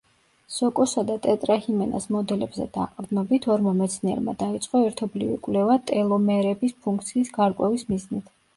სოკოსა 0.53 1.01
და 1.09 1.17
ტეტრაჰიმენას 1.25 2.07
მოდელებზე 2.15 2.67
დაყრდნობით 2.79 3.45
ორმა 3.57 3.75
მეცნიერმა 3.83 4.35
დაიწყო 4.41 4.83
ერთობლივი 4.89 5.39
კვლევა 5.47 5.79
ტელომერების 5.93 6.77
ფუნქციის 6.87 7.35
გარკვევის 7.41 7.89
მიზნით. 7.95 8.37